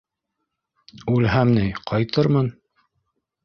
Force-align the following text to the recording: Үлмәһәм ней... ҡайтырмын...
Үлмәһәм 1.13 1.53
ней... 1.59 1.71
ҡайтырмын... 1.95 2.53